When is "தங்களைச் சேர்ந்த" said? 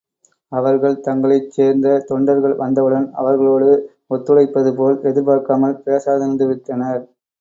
0.99-1.99